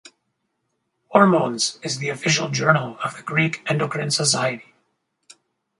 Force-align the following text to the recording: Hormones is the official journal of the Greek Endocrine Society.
Hormones 1.09 1.77
is 1.83 1.99
the 1.99 2.09
official 2.09 2.49
journal 2.49 2.97
of 3.03 3.15
the 3.17 3.21
Greek 3.21 3.61
Endocrine 3.69 4.09
Society. 4.09 4.73